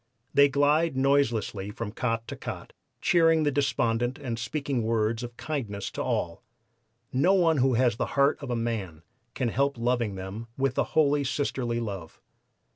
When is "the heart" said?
7.97-8.39